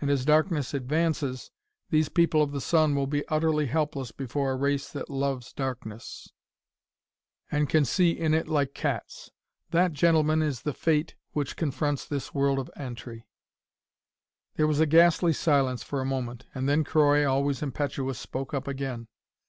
[0.00, 1.50] And as darkness advances,
[1.90, 6.30] these people of the sun will be utterly helpless before a race that loves darkness,
[7.50, 9.32] and can see in it like cats.
[9.72, 13.26] That, gentlemen, is that fate which confronts this world of Antri!"
[14.54, 18.68] There was a ghastly silence for a moment, and then Croy, always impetuous, spoke up
[18.68, 19.08] again.